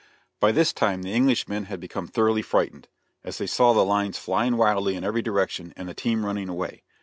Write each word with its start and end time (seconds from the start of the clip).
By 0.39 0.51
this 0.51 0.73
time 0.73 1.03
the 1.03 1.13
Englishmen 1.13 1.65
had 1.65 1.79
become 1.79 2.07
thoroughly 2.07 2.41
frightened, 2.41 2.87
as 3.23 3.37
they 3.37 3.45
saw 3.45 3.71
the 3.71 3.85
lines 3.85 4.17
flying 4.17 4.57
wildly 4.57 4.95
in 4.95 5.03
every 5.03 5.21
direction 5.21 5.75
and 5.77 5.87
the 5.87 5.93
team 5.93 6.25
running 6.25 6.49
away. 6.49 6.81